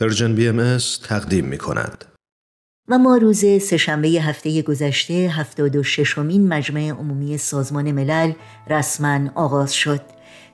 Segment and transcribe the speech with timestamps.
[0.00, 0.78] Persian BM
[1.08, 2.04] تقدیم می کند.
[2.88, 8.32] و ما روز سهشنبه هفته گذشته هفتاد و ششمین مجمع عمومی سازمان ملل
[8.70, 10.00] رسما آغاز شد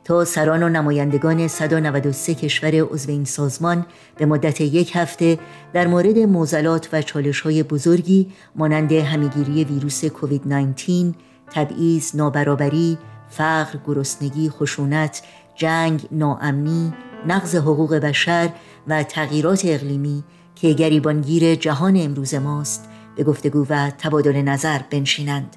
[0.04, 3.87] تا سران و نمایندگان 193 کشور عضو این سازمان
[4.17, 5.38] به مدت یک هفته
[5.72, 11.14] در مورد معضلات و چالش های بزرگی مانند همه‌گیری ویروس کووید 19
[11.50, 12.98] تبعیض، نابرابری،
[13.29, 15.22] فقر، گرسنگی، خشونت،
[15.54, 16.92] جنگ، ناامنی،
[17.26, 18.50] نقض حقوق بشر
[18.89, 20.25] و تغییرات اقلیمی
[20.55, 25.57] که گریبانگیر جهان امروز ماست به گفتگو و تبادل نظر بنشینند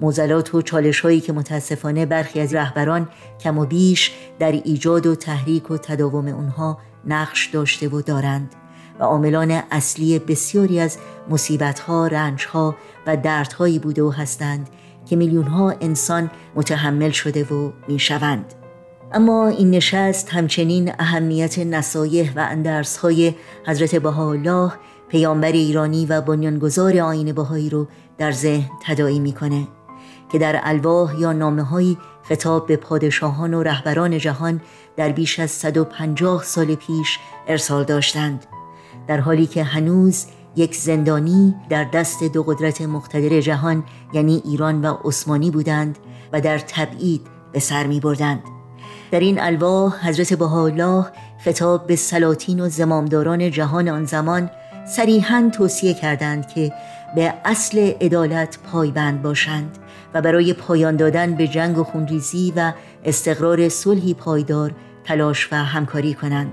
[0.00, 3.08] موزلات و چالش هایی که متاسفانه برخی از رهبران
[3.40, 8.54] کم و بیش در ایجاد و تحریک و تداوم اونها نقش داشته و دارند
[9.00, 10.98] و عاملان اصلی بسیاری از
[11.30, 12.76] مصیبت ها، رنج ها
[13.06, 14.70] و دردهایی بوده و هستند
[15.06, 18.54] که میلیون ها انسان متحمل شده و می‌شوند.
[19.12, 23.34] اما این نشست همچنین اهمیت نصایح و اندرس های
[23.66, 24.72] حضرت بهاءالله
[25.08, 27.86] پیامبر ایرانی و بنیانگذار آین بهایی رو
[28.18, 29.68] در ذهن تداعی می‌کنه
[30.32, 34.60] که در الواح یا نامه خطاب به پادشاهان و رهبران جهان
[34.96, 38.46] در بیش از 150 سال پیش ارسال داشتند
[39.08, 40.26] در حالی که هنوز
[40.56, 45.98] یک زندانی در دست دو قدرت مقتدر جهان یعنی ایران و عثمانی بودند
[46.32, 48.55] و در تبعید به سر می بردند.
[49.10, 51.06] در این الواح حضرت بهاءالله
[51.44, 54.50] خطاب به سلاطین و زمامداران جهان آن زمان
[54.86, 56.72] صریحا توصیه کردند که
[57.14, 59.78] به اصل عدالت پایبند باشند
[60.14, 62.72] و برای پایان دادن به جنگ و خونریزی و
[63.04, 64.72] استقرار صلحی پایدار
[65.04, 66.52] تلاش و همکاری کنند.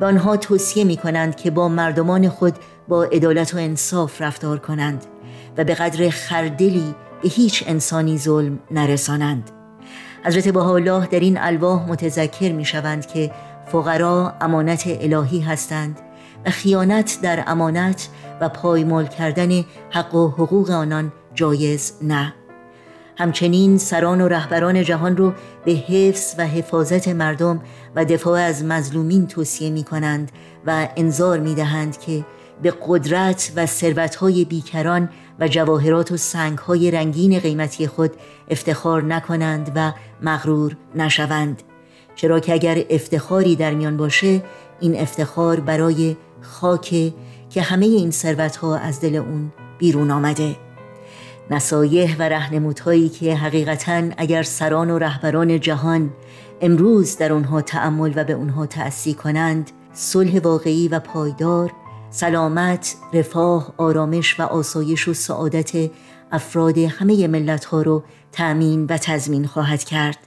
[0.00, 2.54] و آنها توصیه می کنند که با مردمان خود
[2.88, 5.04] با عدالت و انصاف رفتار کنند
[5.56, 9.57] و به قدر خردلی به هیچ انسانی ظلم نرسانند.
[10.24, 13.30] حضرت بهاءالله در این الواح متذکر می شوند که
[13.72, 16.00] فقرا امانت الهی هستند
[16.46, 18.08] و خیانت در امانت
[18.40, 22.34] و پایمال کردن حق و حقوق آنان جایز نه.
[23.18, 25.32] همچنین سران و رهبران جهان رو
[25.64, 27.60] به حفظ و حفاظت مردم
[27.96, 30.32] و دفاع از مظلومین توصیه می کنند
[30.66, 32.24] و انظار می دهند که
[32.62, 35.08] به قدرت و ثروتهای بیکران
[35.40, 38.10] و جواهرات و سنگهای رنگین قیمتی خود
[38.50, 39.92] افتخار نکنند و
[40.22, 41.62] مغرور نشوند.
[42.14, 44.42] چرا که اگر افتخاری در میان باشه
[44.80, 47.12] این افتخار برای خاک
[47.50, 50.56] که همه این ثروتها از دل اون بیرون آمده.
[51.50, 56.10] نصایح و رهنمودهایی که حقیقتا اگر سران و رهبران جهان
[56.60, 61.72] امروز در آنها تأمل و به آنها تأسی کنند صلح واقعی و پایدار
[62.10, 65.90] سلامت، رفاه، آرامش و آسایش و سعادت
[66.32, 70.18] افراد همه ملت ها رو تأمین و تضمین خواهد کرد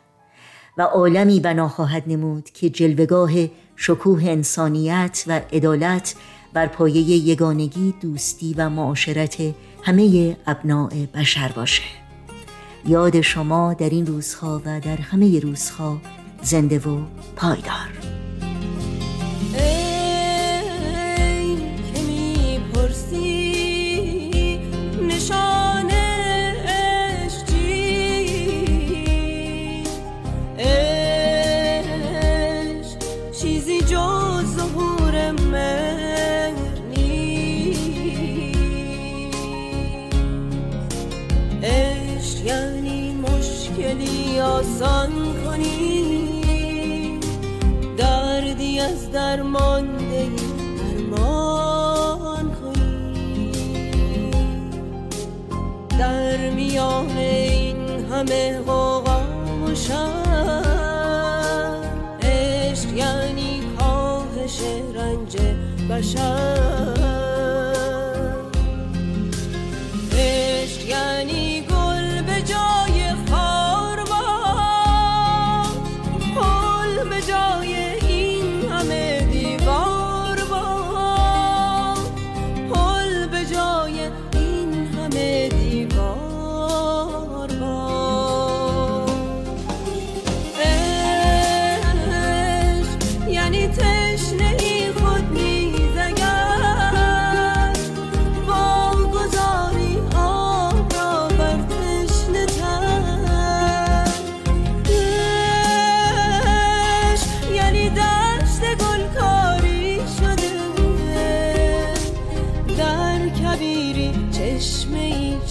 [0.78, 3.32] و عالمی بنا خواهد نمود که جلوگاه
[3.76, 6.16] شکوه انسانیت و عدالت
[6.54, 9.38] بر پایه یگانگی دوستی و معاشرت
[9.84, 11.84] همه ابناع بشر باشه.
[12.86, 16.02] یاد شما در این روزها و در همه روزها
[16.42, 17.00] زنده و
[17.36, 18.01] پایدار.
[44.42, 45.12] آسان
[45.46, 47.20] کنی.
[47.98, 50.30] دردی از درمانده
[51.18, 53.52] درمان کنی.
[56.00, 59.22] در میان این همه غوغا
[59.66, 59.76] و
[62.22, 64.62] عشق یعنی کاهش
[64.96, 65.38] رنج
[65.90, 66.61] بشر.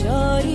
[0.02, 0.49] 这一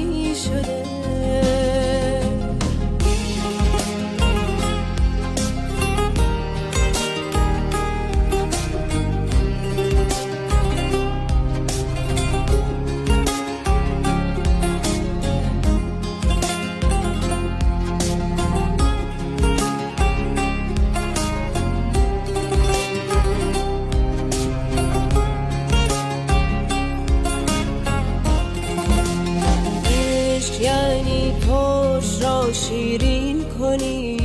[33.60, 34.18] کنی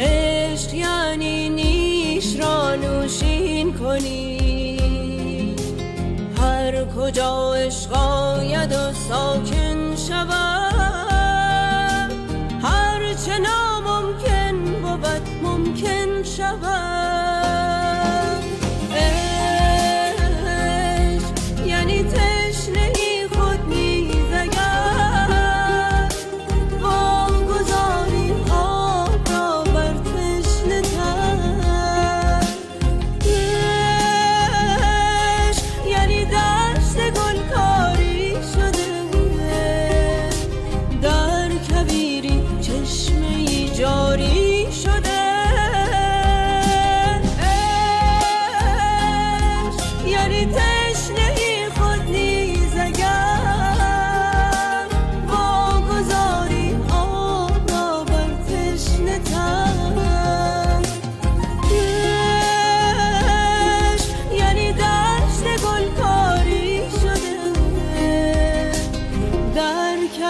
[0.00, 4.76] عشق یعنی نیش را نوشین کنی
[6.38, 10.74] هر کجا عشق آید و ساکن شود
[12.62, 17.03] هر چه ناممکن بود ممکن شود.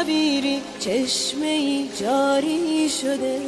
[0.05, 3.41] در کبیری چشمه جاری شده.